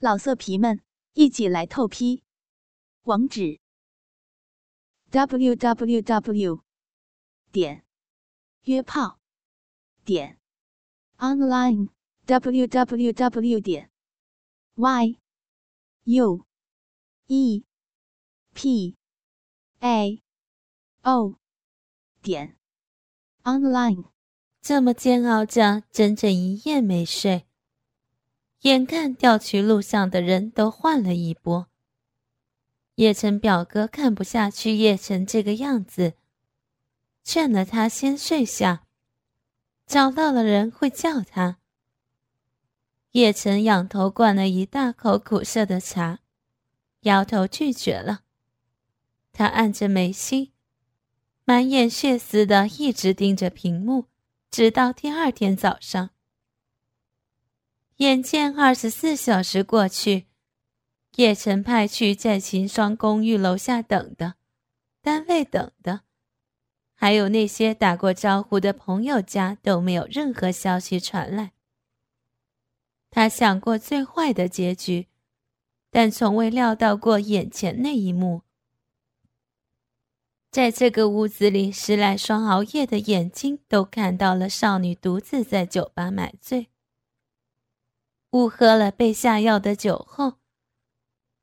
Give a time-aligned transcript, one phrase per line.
[0.00, 0.80] 老色皮们，
[1.14, 2.22] 一起来透批！
[3.02, 3.58] 网址
[5.10, 6.62] ：w w w
[7.50, 7.84] 点
[8.62, 9.18] 约炮
[10.04, 10.38] 点
[11.16, 11.88] online
[12.26, 13.90] w w w 点
[14.76, 15.18] y
[16.04, 16.46] u
[17.26, 17.64] e
[18.54, 18.96] p
[19.80, 20.22] a
[21.02, 21.40] o
[22.22, 22.56] 点
[23.42, 24.04] online。
[24.60, 27.47] 这么煎熬着，整整一夜没睡。
[28.62, 31.68] 眼看调取录像的人都换了一波，
[32.96, 36.14] 叶晨表哥看不下去叶晨这个样子，
[37.22, 38.84] 劝了他先睡下，
[39.86, 41.58] 找到了人会叫他。
[43.12, 46.18] 叶晨仰头灌了一大口苦涩的茶，
[47.02, 48.22] 摇头拒绝了。
[49.32, 50.50] 他按着眉心，
[51.44, 54.06] 满眼血丝的一直盯着屏幕，
[54.50, 56.10] 直到第二天早上。
[57.98, 60.26] 眼见二十四小时过去，
[61.16, 64.36] 叶晨派去在秦霜公寓楼下等的，
[65.02, 66.02] 单位等的，
[66.94, 71.50] 还有那些打过招呼的朋友家都没有任何消息传来。
[73.10, 75.08] 他想过最坏的结局，
[75.90, 78.42] 但从未料到过眼前那一幕。
[80.52, 86.68] 在这个屋子里，十来双熬夜的眼睛都看到了少女独自在酒吧买醉。
[88.32, 90.34] 误喝了被下药的酒后，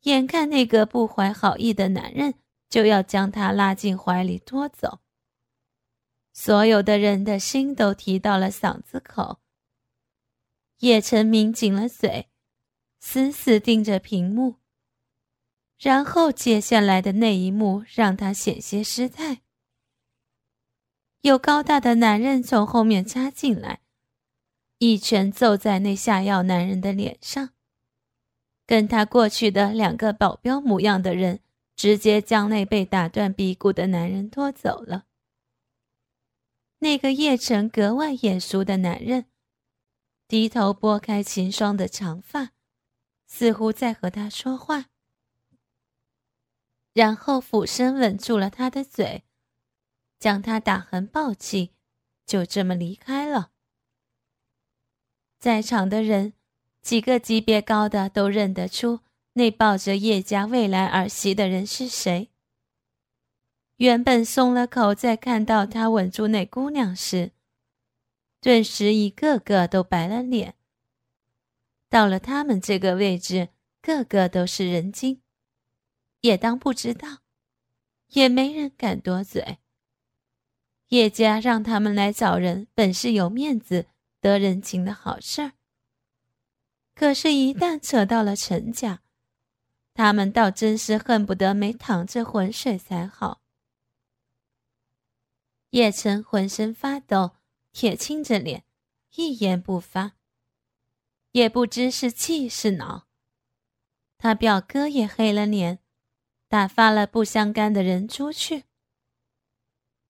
[0.01, 2.35] 眼看那个不怀好意的男人
[2.69, 4.99] 就要将她拉进怀里拖走，
[6.31, 9.39] 所有的人的心都提到了嗓子口。
[10.79, 12.29] 叶晨抿紧了嘴，
[12.99, 14.57] 死死盯着屏幕。
[15.79, 19.41] 然后接下来的那一幕让他险些失态，
[21.21, 23.84] 有高大的男人从后面插进来。
[24.87, 27.49] 一拳揍在那下药男人的脸上，
[28.67, 31.39] 跟他过去的两个保镖模样的人，
[31.75, 35.05] 直接将那被打断鼻骨的男人拖走了。
[36.77, 39.25] 那个叶晨格外眼熟的男人，
[40.27, 42.51] 低头拨开秦霜的长发，
[43.25, 44.85] 似乎在和他说话，
[46.93, 49.23] 然后俯身吻住了他的嘴，
[50.19, 51.71] 将他打横抱起，
[52.23, 53.53] 就这么离开了。
[55.45, 56.33] 在场的人，
[56.81, 59.01] 几个级别高的都认得出
[59.33, 62.31] 那抱着叶家未来儿媳的人是谁。
[63.75, 67.33] 原本松了口，在看到他吻住那姑娘时，
[68.41, 70.55] 顿时一个个都白了脸。
[71.89, 73.49] 到了他们这个位置，
[73.83, 75.21] 个个都是人精，
[76.21, 77.19] 也当不知道，
[78.07, 79.59] 也没人敢多嘴。
[80.87, 83.85] 叶家让他们来找人，本是有面子。
[84.25, 85.51] 得人情的好事儿，
[86.95, 89.03] 可是，一旦扯到了陈家，
[89.93, 93.43] 他们倒真是恨不得没淌这浑水才好。
[95.69, 97.35] 叶晨浑身发抖，
[97.71, 98.63] 铁青着脸，
[99.13, 100.13] 一言不发，
[101.33, 103.05] 也不知是气是恼。
[104.17, 105.77] 他表哥也黑了脸，
[106.47, 108.63] 打发了不相干的人出去。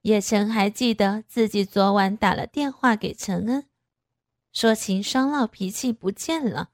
[0.02, 3.68] 叶晨还记得自己昨晚打了电话给陈恩。
[4.56, 6.70] 说秦霜闹脾气不见了，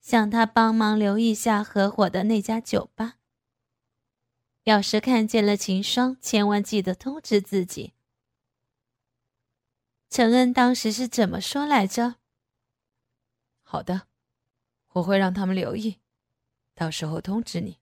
[0.00, 3.20] 想他帮忙留意下合伙的那家酒吧。
[4.64, 7.92] 要是看见了秦霜，千万记得通知自己。
[10.10, 12.16] 陈恩当时是怎么说来着？
[13.62, 14.08] 好的，
[14.94, 16.00] 我会让他们留意，
[16.74, 17.78] 到时候通知你。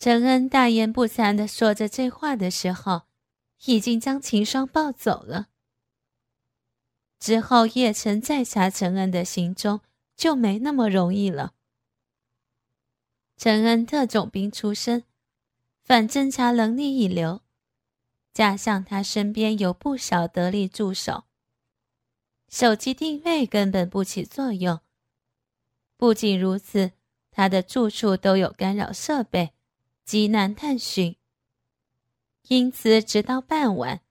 [0.00, 3.02] 陈恩大言不惭的说着这话的时候，
[3.66, 5.50] 已经将秦霜抱走了。
[7.26, 9.80] 之后，叶晨再查陈恩的行踪
[10.16, 11.54] 就没那么容易了。
[13.36, 15.02] 陈恩特种兵出身，
[15.82, 17.40] 反侦查能力一流，
[18.32, 21.24] 加上他身边有不少得力助手，
[22.48, 24.78] 手机定位根本不起作用。
[25.96, 26.92] 不仅如此，
[27.32, 29.52] 他的住处都有干扰设备，
[30.04, 31.16] 极难探寻。
[32.46, 34.02] 因此，直到傍晚。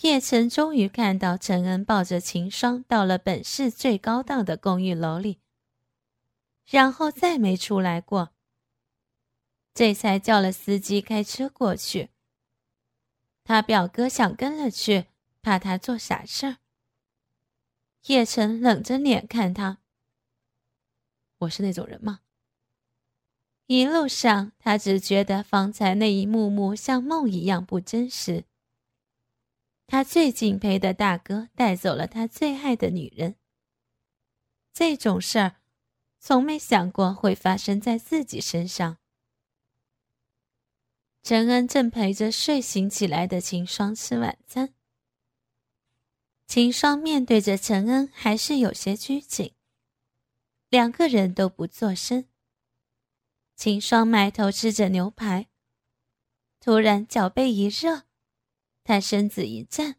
[0.00, 5.38] 叶晨终于看到陈恩抱着秦霜到了本市最高档的公寓楼里，
[6.66, 8.30] 然后再没出来过。
[9.74, 12.10] 这才叫了司机开车过去。
[13.44, 15.06] 他表哥想跟了去，
[15.40, 16.56] 怕他做傻事儿。
[18.06, 19.78] 叶晨冷着脸看他
[21.38, 22.20] ：“我是那种人吗？”
[23.66, 28.44] 一路上，他只觉得方才那一幕幕像梦一样不真实。
[29.92, 33.36] 他最敬佩的大哥带走了他最爱的女人。
[34.72, 35.56] 这种事儿，
[36.18, 38.96] 从没想过会发生在自己身上。
[41.22, 44.72] 陈恩正陪着睡醒起来的秦霜吃晚餐。
[46.46, 49.52] 秦霜面对着陈恩，还是有些拘谨。
[50.70, 52.24] 两个人都不作声。
[53.56, 55.50] 秦霜埋头吃着牛排，
[56.60, 58.04] 突然脚背一热，
[58.84, 59.96] 他身子一颤，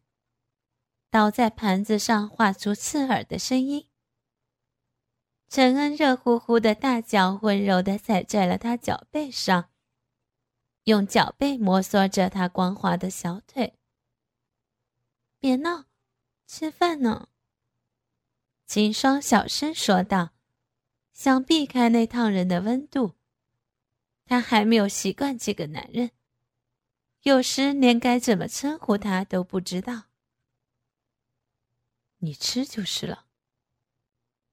[1.10, 3.88] 刀在盘子上划出刺耳的声音。
[5.48, 9.70] 陈恩热乎乎的大脚温柔地踩在了他脚背上，
[10.86, 13.78] 用脚背摩挲着他光滑的小腿。
[15.40, 15.86] 别闹，
[16.48, 17.30] 吃饭呢。
[18.66, 20.32] 秦霜小声说道。
[21.14, 23.14] 想避开那烫人的温度，
[24.26, 26.10] 他还没有习惯这个男人，
[27.24, 30.04] 有时连该怎么称呼他都不知道。
[32.20, 33.26] 你吃就是了。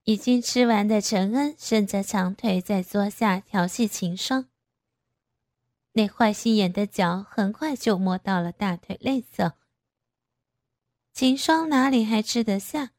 [0.05, 4.49] 已经吃完的陈恩伸着长腿在桌下调戏秦霜，
[5.93, 9.55] 那坏心眼的脚很快就摸到了大腿内侧。
[11.13, 12.93] 秦霜哪里还吃得下，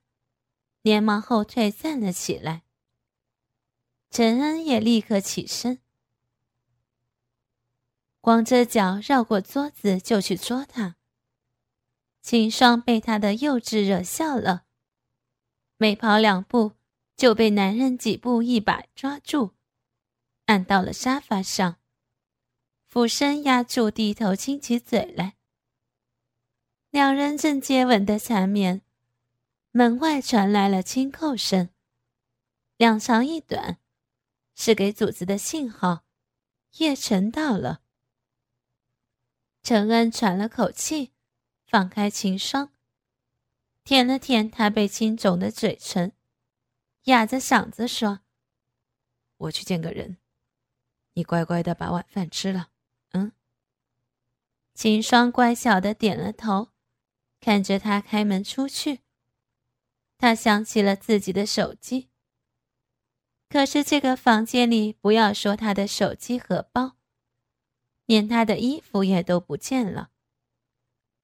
[0.81, 2.63] 连忙后退站了起来。
[4.09, 5.79] 陈恩也立刻起身，
[8.21, 10.95] 光着脚绕过桌子就去捉他。
[12.21, 14.65] 秦霜被他的幼稚惹笑了，
[15.77, 16.73] 没跑两步
[17.17, 19.55] 就被男人几步一把抓住，
[20.45, 21.77] 按到了沙发上，
[22.85, 25.35] 俯身压住，低头亲起嘴来。
[26.91, 28.81] 两人正接吻的缠绵，
[29.71, 31.69] 门外传来了轻叩声，
[32.77, 33.79] 两长一短。
[34.53, 36.03] 是给主子的信号，
[36.77, 37.80] 叶晨到了。
[39.63, 41.11] 陈恩喘了口气，
[41.65, 42.71] 放开秦霜，
[43.83, 46.13] 舔了舔他被亲肿的嘴唇，
[47.03, 48.21] 哑着嗓子说
[49.37, 50.17] ：“我去见个人，
[51.13, 52.69] 你乖乖的把晚饭吃了。”
[53.13, 53.31] 嗯。
[54.73, 56.69] 秦霜乖巧的点了头，
[57.39, 59.01] 看着他开门出去。
[60.17, 62.09] 他想起了自己的手机。
[63.47, 66.95] 可是这个房间里，不要说他的手机和包，
[68.05, 70.09] 连他的衣服也都不见了。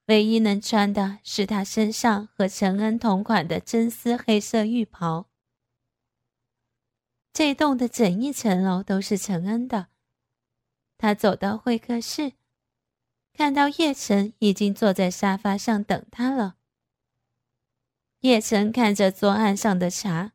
[0.05, 5.27] 唯一能穿的是他身上和陈恩同款的真丝黑色浴袍。
[7.33, 9.87] 这栋的整一层楼都是陈恩的。
[10.97, 12.33] 他走到会客室，
[13.33, 16.55] 看到叶晨已经坐在沙发上等他了。
[18.21, 20.31] 叶晨看着桌案上的茶。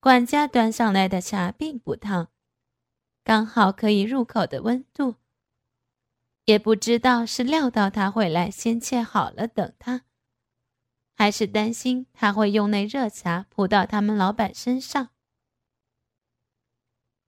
[0.00, 2.30] 管家端上来的茶并不烫，
[3.26, 5.16] 刚好可以入口的温度。
[6.44, 10.02] 也不知道是料到他会来，先切好了等他，
[11.16, 15.08] 还是担心他会用那热茶扑到他们老板身上。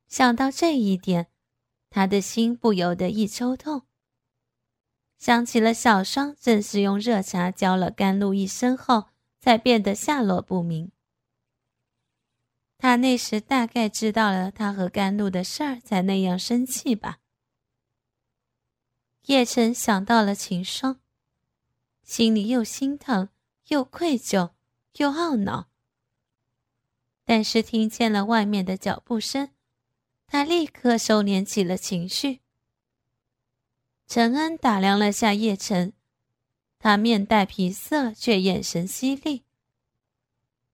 [0.07, 1.33] 想到这一点，
[1.91, 3.83] 他的心不由得一抽痛。
[5.19, 9.09] 想起了小双正是用热茶浇了甘露一身后，
[9.41, 10.93] 才变得下落不明。
[12.79, 17.19] 他那时大概知道了他和甘露的事儿，才那样生气吧。
[19.27, 21.01] 叶晨想到了秦霜，
[22.05, 23.29] 心里又心疼，
[23.67, 24.53] 又愧疚，
[24.95, 25.69] 又懊恼。
[27.25, 29.51] 但是听见了外面的脚步声，
[30.27, 32.41] 他立刻收敛起了情绪。
[34.07, 35.93] 陈恩打量了下叶晨，
[36.79, 39.43] 他面带皮色，却眼神犀利。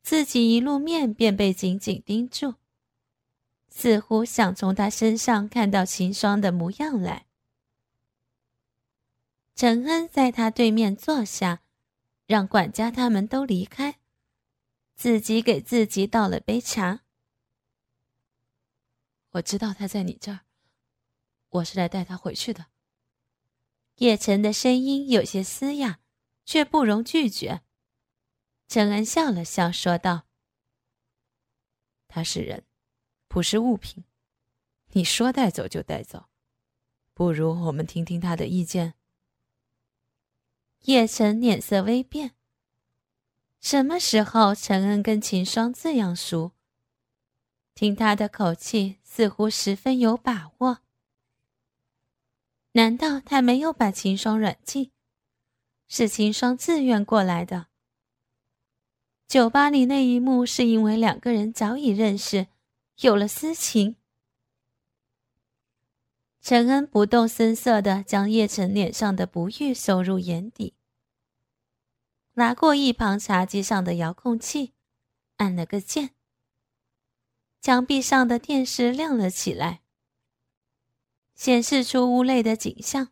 [0.05, 2.57] 自己一露面便被紧紧盯住，
[3.71, 7.25] 似乎想从他身上看到秦霜的模样来。
[9.55, 11.63] 陈恩在他对面坐下，
[12.27, 13.99] 让管家他们都离开，
[14.95, 17.01] 自己给自己倒了杯茶。
[19.31, 20.41] 我知道他在你这儿，
[21.49, 22.67] 我是来带他回去的。
[23.97, 26.01] 叶晨的声音有些嘶哑，
[26.45, 27.63] 却不容拒绝。
[28.67, 30.27] 陈恩笑了笑，说道
[32.09, 32.65] ：“他是人，
[33.29, 34.05] 不是物品。
[34.93, 36.27] 你说带走就带走，
[37.13, 38.95] 不如我们听听他的意见。”
[40.83, 42.35] 叶晨脸色微变。
[43.61, 46.53] 什么时候陈恩跟秦霜这样熟？
[47.75, 50.81] 听他的口气，似乎十分有把握。
[52.73, 54.93] 难道他没有把秦霜软禁？
[55.89, 57.69] 是秦霜自愿过来的？
[59.27, 62.47] 酒吧里那一幕是因为两个人早已认识，
[63.01, 63.97] 有了私情。
[66.41, 70.75] 陈恩不动声色地将叶晨脸上的不悦收入眼底，
[72.35, 74.75] 拿过一旁茶几上的遥控器，
[75.39, 76.11] 按了个键。
[77.63, 79.81] 墙壁上的电视亮了起来，
[81.35, 83.09] 显示出屋内的景象。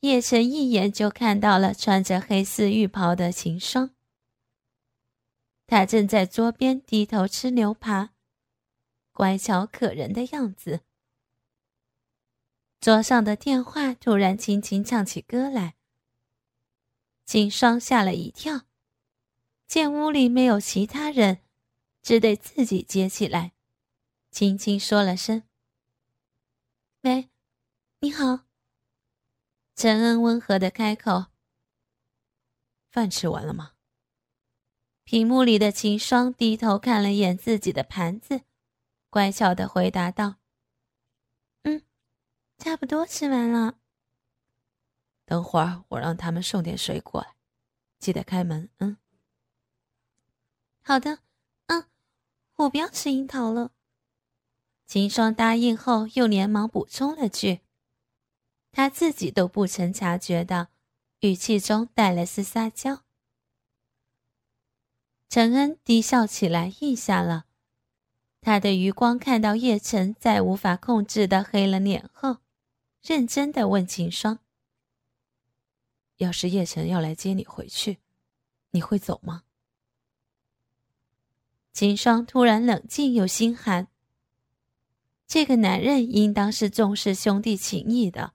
[0.00, 3.90] 叶晨一眼就看到了穿着黑丝浴袍的秦霜，
[5.72, 8.10] 他正在桌边低头吃牛扒，
[9.10, 10.82] 乖巧可人的样子。
[12.78, 15.76] 桌上的电话突然轻轻唱起歌来，
[17.24, 18.66] 秦霜吓了一跳，
[19.66, 21.38] 见屋里没有其他人，
[22.02, 23.54] 只得自己接起来，
[24.30, 25.44] 轻轻说了声
[27.00, 27.30] ：“喂，
[28.00, 28.40] 你好。”
[29.74, 31.28] 陈恩温和的开口
[32.92, 33.71] ：“饭吃完了吗？”
[35.04, 38.42] 屏幕里的秦霜低头看了眼自己的盘子，
[39.10, 40.36] 乖巧的回答道
[41.64, 41.82] ：“嗯，
[42.56, 43.78] 差不多吃完了。
[45.24, 47.34] 等会儿我让他们送点水果来，
[47.98, 48.70] 记得开门。
[48.78, 48.96] ”“嗯，
[50.82, 51.18] 好的。
[51.66, 51.86] ”“嗯，
[52.56, 53.72] 我不要吃樱桃了。”
[54.86, 57.60] 秦霜答应后，又连忙补充了句。
[58.70, 60.68] 他自己都不曾察觉到，
[61.20, 63.01] 语气中带了丝撒娇。
[65.32, 67.46] 陈恩低笑起来，应下了。
[68.42, 72.36] 他的余光看到叶晨在无法控制的黑了脸后，
[73.00, 74.40] 认真的问秦霜
[76.18, 78.00] ：“要是叶晨要来接你回去，
[78.72, 79.44] 你会走吗？”
[81.72, 83.88] 秦霜突然冷静又心寒。
[85.26, 88.34] 这个男人应当是重视兄弟情谊的。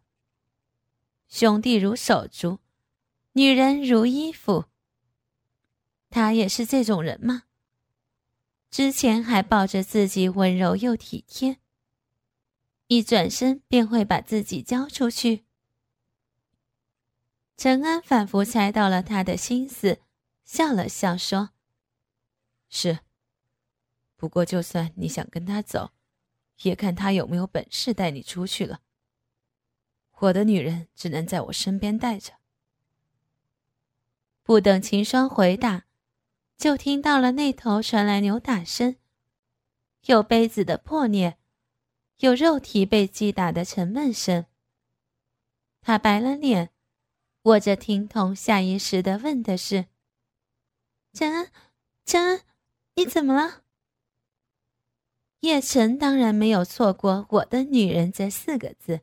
[1.27, 2.57] 兄弟如手足，
[3.33, 4.65] 女人如衣服。
[6.09, 7.43] 他也是这种人吗？
[8.69, 11.57] 之前还抱着自己温柔又体贴，
[12.87, 15.45] 一转身便会把自己交出去。
[17.55, 20.01] 陈安仿佛猜到了他的心思，
[20.43, 21.49] 笑了笑说
[22.69, 22.99] ：“是。
[24.15, 25.91] 不过，就算你想跟他走，
[26.61, 28.81] 也看他有没有本事带你出去了。”
[30.19, 32.33] 我的女人只能在我身边带着。
[34.43, 35.87] 不等秦霜回答，
[36.57, 38.95] 就听到了那头传来扭打声，
[40.05, 41.37] 有杯子的破裂，
[42.17, 44.45] 有肉体被击打的沉闷声。
[45.81, 46.71] 他白了脸，
[47.43, 49.85] 握着听筒，下意识的问的是
[51.13, 51.51] ：“陈恩，
[52.03, 52.41] 陈恩，
[52.95, 53.61] 你怎么了？”
[55.41, 59.01] 叶晨当然没有错过“我的女人”这四个字。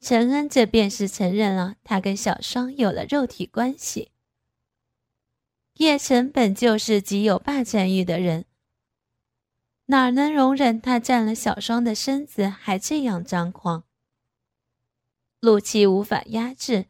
[0.00, 4.12] 陈恩这便是承认了他跟小双有了肉体关系。
[5.74, 8.44] 叶晨本就是极有霸占欲的人，
[9.86, 13.82] 哪能容忍他占了小双的身子还这样张狂？
[15.40, 16.86] 怒气无法压制，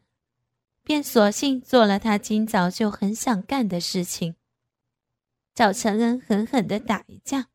[0.83, 4.35] 便索性做了他今早就很想干的事情，
[5.55, 7.47] 找陈恩狠狠的打一架。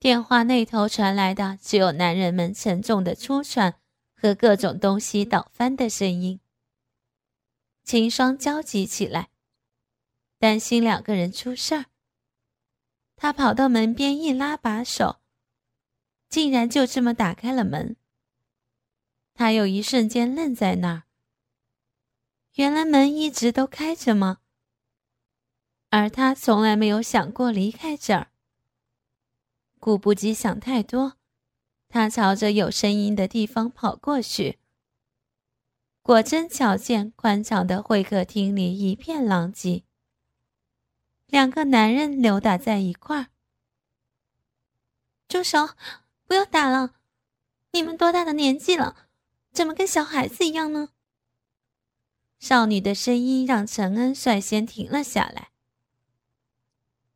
[0.00, 3.74] 电话那头传来的只有男人们沉重的出喘
[4.14, 6.40] 和各种东西倒翻的声音。
[7.88, 9.30] 秦霜焦急起来，
[10.38, 11.86] 担心两个人出事儿。
[13.16, 15.20] 他跑到门边一拉把手，
[16.28, 17.96] 竟然就这么打开了门。
[19.32, 21.04] 他有一瞬间愣在那儿。
[22.56, 24.40] 原来门一直都开着吗？
[25.88, 28.30] 而他从来没有想过离开这儿。
[29.80, 31.14] 顾不及想太多，
[31.88, 34.58] 他朝着有声音的地方跑过去。
[36.08, 39.84] 果真瞧见宽敞的会客厅里一片狼藉，
[41.26, 43.26] 两个男人扭打在一块儿。
[45.28, 45.68] 住手！
[46.26, 46.94] 不要打了！
[47.72, 48.96] 你们多大的年纪了，
[49.52, 50.88] 怎么跟小孩子一样呢？
[52.38, 55.50] 少女的声音让陈恩率先停了下来。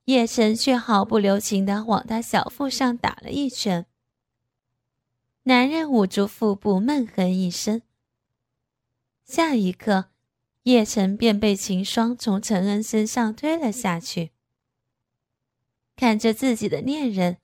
[0.04, 3.86] 叶晨却毫不留情地往他小腹上打了一拳。
[5.44, 7.80] 男人捂住腹部，闷哼一声。
[9.24, 10.10] 下一刻，
[10.64, 14.32] 叶晨便被秦霜从陈恩身上推了下去。
[15.96, 17.38] 看着自己的恋人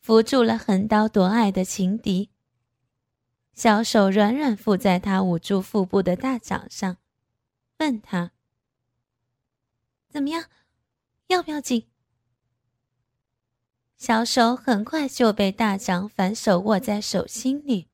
[0.00, 2.30] 扶住了横刀夺爱的情敌，
[3.52, 6.96] 小手软软附在他捂住腹部的大掌上，
[7.78, 8.32] 问他
[10.08, 10.46] ：“怎么样？”
[11.28, 11.88] 要不要紧？
[13.96, 17.88] 小手很快就被大掌反手握在手心里。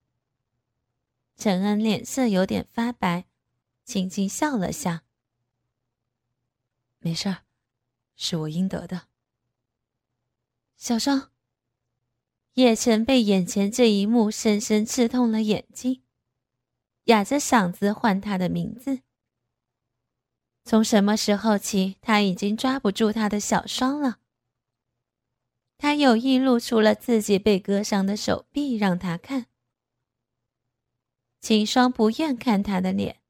[1.39, 3.25] 陈恩脸色有点发白，
[3.85, 5.05] 轻轻笑了下
[6.99, 7.45] ：“没事儿，
[8.17, 9.07] 是我应得的。”
[10.77, 11.31] 小双。
[12.55, 16.03] 叶晨被眼前这一幕深深刺痛了眼睛，
[17.05, 19.03] 哑着嗓子唤他的名字。
[20.65, 24.19] 从什么时候起，他已经抓不住他的小双了？
[25.77, 29.47] 他有意露出了自己被割伤的手臂让他看。
[31.49, 33.23] 秦霜不愿看他的脸，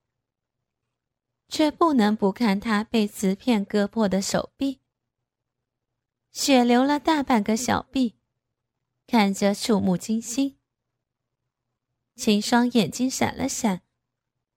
[1.49, 4.81] 却不能不看他被瓷片割破的手臂，
[6.33, 8.19] 血流了大半个小臂，
[9.07, 10.59] 看着触目惊心。
[12.17, 13.83] 秦霜眼睛闪了闪，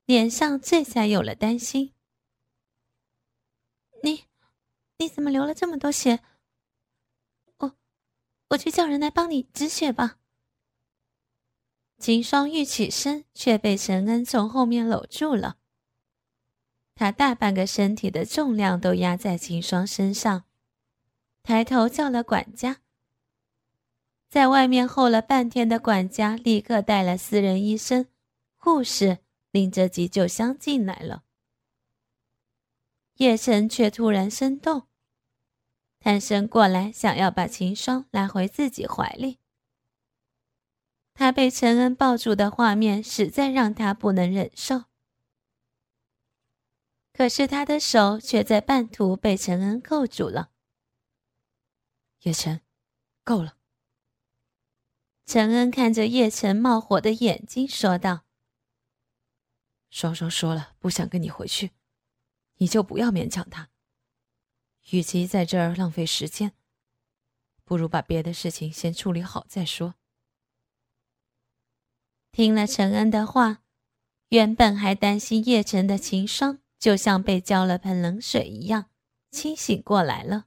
[0.05, 1.93] 脸上这才有了担心。
[4.01, 4.23] 你，
[4.97, 6.23] 你怎么流了这么多血？
[7.57, 7.77] 我，
[8.49, 10.17] 我去叫人来帮你止血吧。
[12.01, 15.57] 秦霜欲起身，却被陈恩从后面搂住了。
[16.95, 20.45] 他大半个身体的重量都压在秦霜身上，
[21.43, 22.81] 抬头叫了管家。
[24.31, 28.07] 在外面候了半天的管家立刻带了私人医生、
[28.57, 29.19] 护士，
[29.51, 31.21] 拎着急救箱进来了。
[33.17, 34.87] 叶晨却突然生动，
[35.99, 39.40] 探身过来，想要把秦霜拉回自己怀里。
[41.21, 44.85] 他被陈恩抱住的画面实在让他不能忍受，
[47.13, 50.49] 可是他的手却在半途被陈恩扣住了。
[52.21, 52.61] 叶晨，
[53.23, 53.55] 够了。
[55.27, 58.25] 陈恩看着叶晨冒火的眼睛，说道
[59.91, 61.69] ：“双双说了，不想跟你回去，
[62.55, 63.69] 你就不要勉强他。
[64.89, 66.53] 与其在这儿浪费时间，
[67.63, 69.93] 不如把别的事情先处理好再说。”
[72.31, 73.61] 听了陈恩的话，
[74.29, 78.85] 原本还担心叶晨的秦霜，就像被浇了盆冷水一样，
[79.29, 80.45] 清醒过来了。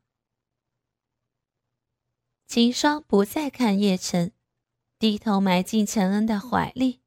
[2.46, 4.32] 秦霜不再看叶晨，
[4.98, 7.02] 低头埋进陈恩的怀里。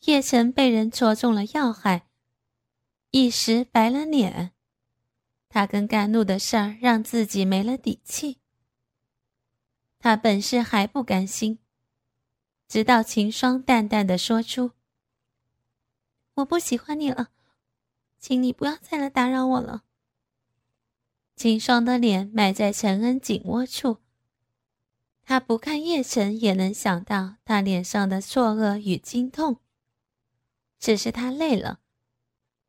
[0.00, 2.08] 叶晨被人戳中了要害，
[3.10, 4.52] 一时白了脸。
[5.48, 8.40] 他跟甘露的事儿让自己没了底气。
[10.00, 11.59] 他本是还不甘心。
[12.70, 14.70] 直到秦霜淡淡的说出
[16.34, 17.30] ：“我不喜欢你了，
[18.20, 19.82] 请你不要再来打扰我了。”
[21.34, 23.96] 秦霜的脸埋在陈恩颈窝处，
[25.24, 29.58] 他不看叶晨也能想到他脸上的错愕与惊痛。
[30.78, 31.80] 只是他累了，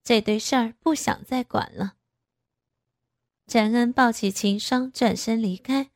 [0.04, 1.98] 这堆事儿不想再管了。
[3.46, 5.92] 陈恩抱起秦霜，转身离开，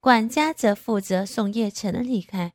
[0.00, 2.54] 管家则负责送叶晨离开。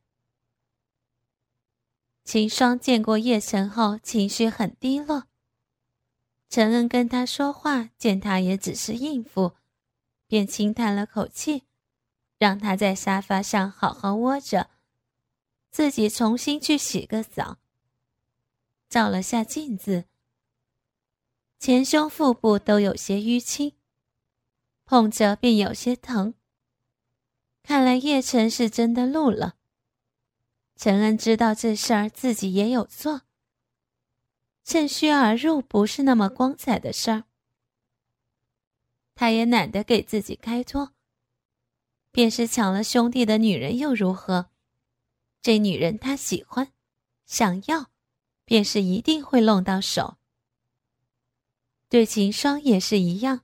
[2.32, 5.26] 秦霜见过叶晨后，情绪很低落。
[6.48, 9.56] 陈恩跟他说话，见他也只是应付，
[10.28, 11.64] 便轻叹了口气，
[12.38, 14.70] 让他在沙发上好好窝着，
[15.72, 17.58] 自己重新去洗个澡。
[18.88, 20.06] 照了下镜子，
[21.60, 23.74] 前胸、腹部都有些淤青，
[24.86, 26.34] 碰着便有些疼。
[27.62, 29.56] 看来叶晨是真的怒了。
[30.84, 33.22] 陈恩知道这事儿自己也有错，
[34.64, 37.26] 趁虚而入不是那么光彩的事儿，
[39.14, 40.94] 他也懒得给自己开脱。
[42.12, 44.50] 便是抢了兄弟的女人又如何？
[45.44, 46.74] 这女人他喜欢，
[47.28, 47.92] 想要，
[48.44, 50.18] 便是一定会弄到手。
[51.90, 53.42] 对秦霜也是一样，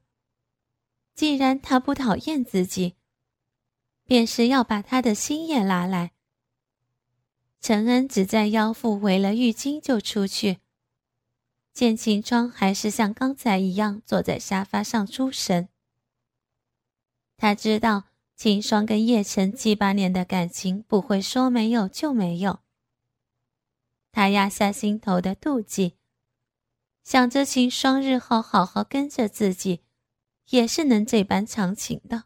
[1.13, 2.95] 既然他不讨厌自己，
[4.06, 6.13] 便是要把他的心也拉来。
[7.59, 10.59] 陈恩只在腰腹围了浴巾就出去，
[11.73, 15.67] 见秦霜还是像刚才一样坐在沙发上出神。
[17.35, 22.59] 他知道秦霜跟叶晨七八年的感情不会说没有就没有。
[24.11, 25.95] 他压下心头的妒忌，
[27.03, 29.81] 想着秦霜日后好好跟着自己，
[30.49, 32.23] 也是能这般长情的。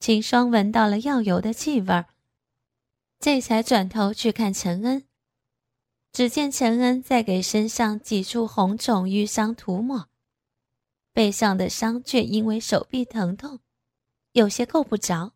[0.00, 2.08] 秦霜闻到了药油的气味儿。
[3.22, 5.06] 这才转头去看陈恩，
[6.12, 10.08] 只见陈恩在给身上几处红肿淤伤涂抹，
[11.12, 13.60] 背上的伤却因为手臂疼痛，
[14.32, 15.34] 有些够不着。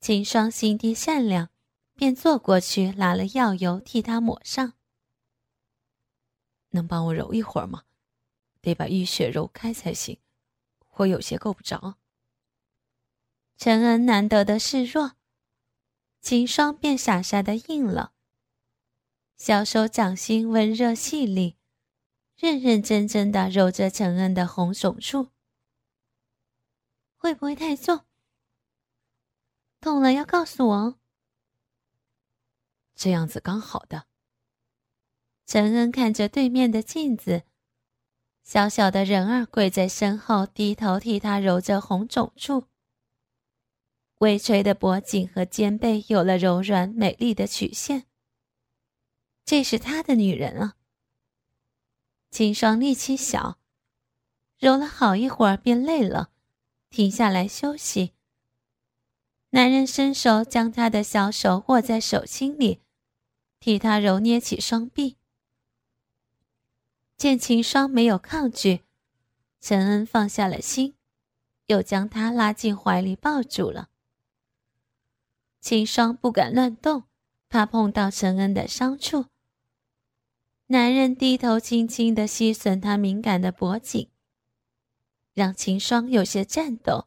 [0.00, 1.50] 秦霜心地善良，
[1.92, 4.72] 便坐过去拿了药油替他抹上。
[6.70, 7.82] 能帮我揉一会儿吗？
[8.62, 10.18] 得把淤血揉开才行，
[10.94, 11.98] 我有些够不着。
[13.58, 15.12] 陈恩难得的示弱。
[16.22, 18.12] 秦霜便傻傻的应了，
[19.36, 21.56] 小手掌心温热细腻，
[22.36, 25.30] 认认真真的揉着陈恩的红肿处。
[27.16, 28.04] 会不会太重？
[29.80, 30.98] 痛了要告诉我哦。
[32.94, 34.06] 这样子刚好的。
[35.44, 37.42] 陈恩看着对面的镜子，
[38.44, 42.68] 小小的人儿跪在身后，低头替他揉着红肿处。
[44.22, 48.04] 微垂的脖颈和肩背有了柔软美丽的曲线。
[49.44, 50.76] 这是他的女人啊。
[52.30, 53.58] 秦霜力气小，
[54.60, 56.30] 揉了好一会儿便累了，
[56.88, 58.12] 停下来休息。
[59.50, 62.80] 男人伸手将她的小手握在手心里，
[63.58, 65.16] 替她揉捏起双臂。
[67.16, 68.82] 见秦霜没有抗拒，
[69.60, 70.94] 陈恩放下了心，
[71.66, 73.88] 又将她拉进怀里抱住了。
[75.62, 77.04] 秦霜不敢乱动，
[77.48, 79.26] 怕碰到陈恩的伤处。
[80.66, 84.10] 男人低头轻轻地吸吮她敏感的脖颈，
[85.34, 87.06] 让秦霜有些颤抖。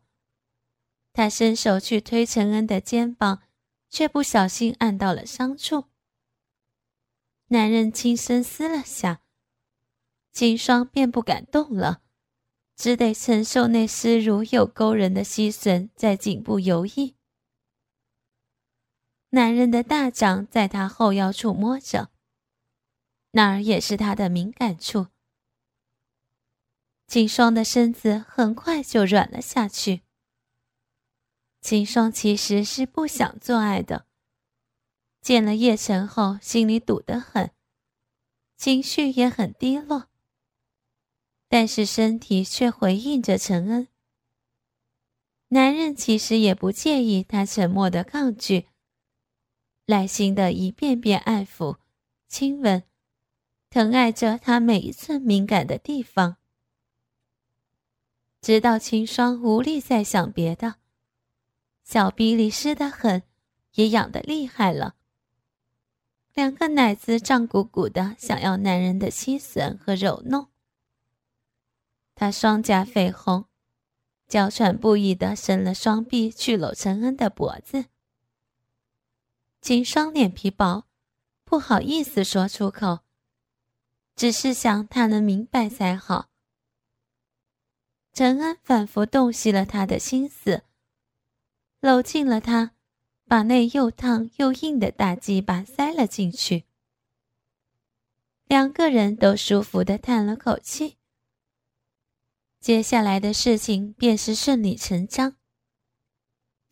[1.12, 3.42] 他伸手去推陈恩的肩膀，
[3.90, 5.86] 却不小心按到了伤处。
[7.48, 9.22] 男人轻声撕了下，
[10.32, 12.04] 秦霜便不敢动了，
[12.78, 17.16] 只得承受那湿如又勾人的吸吮在颈部游弋。
[19.36, 22.10] 男人的大掌在她后腰处摸着，
[23.32, 25.08] 那儿也是她的敏感处。
[27.06, 30.04] 秦霜的身子很快就软了下去。
[31.60, 34.06] 秦霜其实是不想做爱的，
[35.20, 37.52] 见了叶晨后，心里堵得很，
[38.56, 40.08] 情绪也很低落，
[41.50, 43.90] 但是身体却回应着陈恩。
[45.50, 48.70] 男人其实也不介意他沉默的抗拒。
[49.88, 51.78] 耐心的一遍遍爱抚、
[52.28, 52.82] 亲吻，
[53.70, 56.38] 疼爱着他每一寸敏感的地方，
[58.42, 60.76] 直到秦霜无力再想别的，
[61.84, 63.22] 小臂里湿得很，
[63.76, 64.96] 也痒得厉害了。
[66.34, 70.48] 两个奶子胀鼓鼓的，想要男人的吸吮和揉弄。
[72.16, 73.46] 他双颊绯红，
[74.28, 77.86] 娇喘不已的伸了双臂去搂陈恩的脖子。
[79.66, 80.86] 秦霜脸皮薄，
[81.44, 83.00] 不好意思说出口，
[84.16, 86.30] 只是想他能明白才好。
[88.14, 90.66] 陈恩反复洞悉了他的心思，
[91.80, 92.76] 搂近了他，
[93.26, 96.66] 把那又烫又硬的大鸡巴塞了进去。
[98.46, 100.98] 两个人都舒服的叹了口气。
[102.60, 105.38] 接下来的事情便是顺理成章。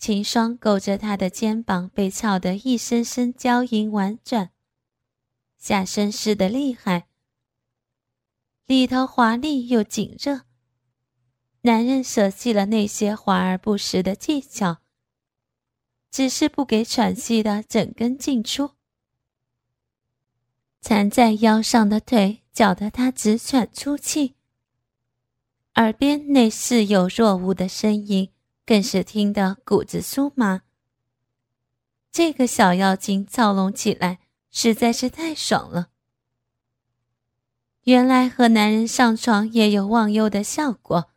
[0.03, 4.51] 秦霜勾着他的肩膀，被操得一声声娇吟婉转，
[5.57, 7.07] 下身湿得厉害，
[8.65, 10.41] 里头华丽又紧热。
[11.61, 14.79] 男人舍弃了那些华而不实的技巧，
[16.11, 18.71] 只是不给喘息的整根进出，
[20.81, 24.35] 缠在腰上的腿搅得他直喘粗气，
[25.75, 28.32] 耳边那似有若无的声音。
[28.65, 30.61] 更是听得骨子酥麻。
[32.11, 34.19] 这个小妖精操弄起来
[34.51, 35.89] 实在是太爽了。
[37.83, 41.09] 原来和男人上床也有忘忧的效果。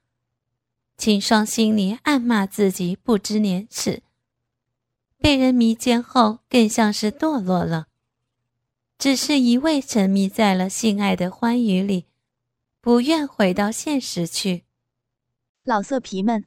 [0.97, 4.03] 秦霜心里暗骂自己不知廉耻，
[5.19, 7.89] 被人迷奸后更像是堕落了，
[8.99, 12.07] 只是一味沉迷在了性爱的欢愉里，
[12.81, 14.65] 不愿回到现实去。
[15.63, 16.47] 老色皮们。